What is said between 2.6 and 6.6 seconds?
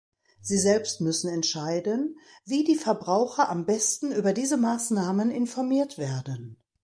die Verbraucher am besten über diese Maßnahmen informiert werden.